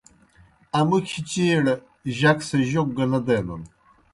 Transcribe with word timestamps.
امُکھیْ 0.79 1.21
چیئیڑ 1.29 1.65
جک 2.19 2.39
سہ 2.47 2.57
جوک 2.69 2.89
گہ 2.97 3.05
نہ 3.11 3.19
دینَن۔ 3.25 3.63